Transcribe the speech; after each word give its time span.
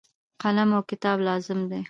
قلم 0.41 0.69
او 0.77 0.81
کتاب 0.89 1.17
لازم 1.27 1.59
دي. 1.69 1.79